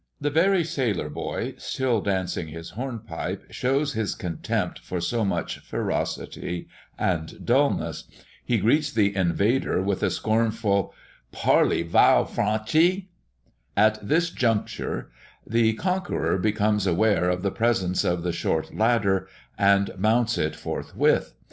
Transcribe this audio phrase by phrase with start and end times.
[0.19, 6.67] The very sailor boy, still dancing his hornpipe, shows his contempt for so much ferocity
[6.97, 8.05] and dulness.
[8.43, 10.91] He greets the invader with a scornful
[11.31, 13.09] "Parli vow Frenchi?"
[13.77, 15.11] At this juncture,
[15.45, 21.35] the conqueror becomes aware of the presence of the short ladder, and mounts it forthwith.